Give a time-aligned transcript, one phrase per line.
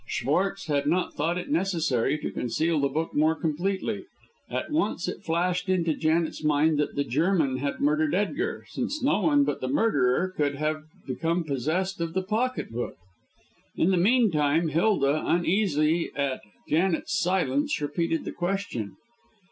[0.07, 4.05] Schwartz had not thought it necessary to conceal the book more completely.
[4.49, 9.21] At once it flashed into Janet's mind that the German had murdered Edgar, since no
[9.21, 12.95] one but the murderer could have become possessed of the pocket book.
[13.75, 18.95] In the meantime Hilda, uneasy at Janet's silence, repeated the question.